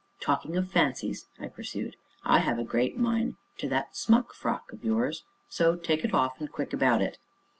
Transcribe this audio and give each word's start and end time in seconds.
"Talking 0.19 0.57
of 0.57 0.71
fancies," 0.71 1.27
I 1.39 1.47
pursued, 1.47 1.95
"I 2.23 2.39
have 2.39 2.57
a 2.57 2.63
great 2.63 2.97
mind 2.97 3.35
to 3.59 3.69
that 3.69 3.95
smock 3.95 4.33
frock 4.33 4.73
of 4.73 4.83
yours, 4.83 5.25
so 5.47 5.75
take 5.75 6.03
it 6.03 6.11
off, 6.11 6.39
and 6.39 6.51
quick 6.51 6.73
about 6.73 7.03
it." 7.03 7.19